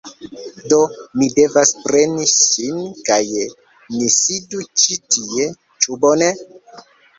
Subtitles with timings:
[0.71, 0.77] Do
[1.19, 3.19] mi devas preni ŝin kaj
[3.99, 5.49] ni sidu ĉi tie.
[5.83, 6.35] Ĉu bone?